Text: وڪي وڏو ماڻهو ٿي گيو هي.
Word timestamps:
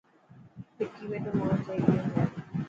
وڪي 0.79 1.03
وڏو 1.09 1.31
ماڻهو 1.37 1.63
ٿي 1.65 1.73
گيو 1.93 2.01
هي. 2.15 2.23